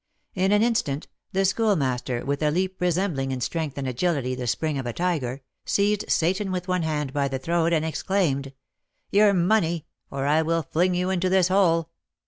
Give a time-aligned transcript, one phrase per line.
[0.33, 4.79] In an instant, the Schoolmaster, with a leap resembling in strength and agility the spring
[4.79, 8.51] of a tiger, seized Seyton with one hand by the throat, and exclaimed,
[9.11, 11.91] "Your money, or I will fling you into this hole!"